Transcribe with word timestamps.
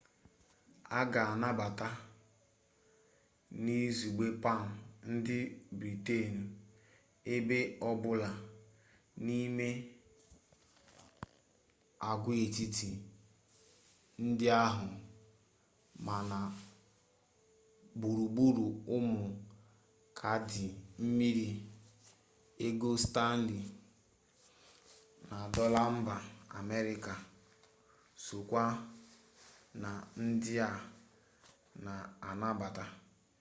a 0.97 1.01
ga-anabata 1.13 1.87
n'izugbe 3.63 4.25
pam 4.43 4.61
ndị 5.11 5.37
britenụ 5.79 6.43
ebe 7.33 7.57
ọbụla 7.89 8.29
n'ime 9.25 9.67
agwaetiti 12.09 12.89
ndị 14.25 14.47
ahụ 14.65 14.87
ma 16.05 16.15
na 16.31 16.39
gburugburu 17.99 18.65
ụmụ 18.95 19.21
kaadị 20.19 20.65
mbiri 21.09 21.45
ego 22.65 22.89
stanley 23.03 23.63
na 25.29 25.37
dọla 25.53 25.81
mba 25.97 26.15
amerịka 26.59 27.13
sokwa 28.25 28.63
na 29.81 29.89
ndị 30.25 30.53
a 30.67 30.69
na-anabata 31.83 32.85